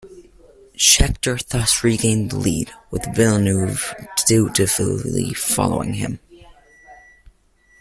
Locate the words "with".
2.89-3.05